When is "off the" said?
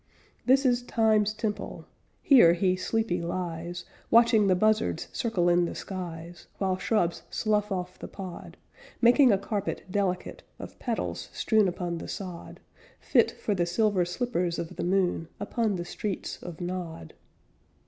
7.71-8.07